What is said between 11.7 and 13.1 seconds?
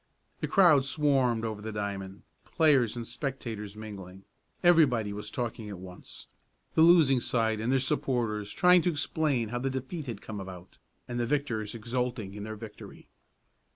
exulting in their victory.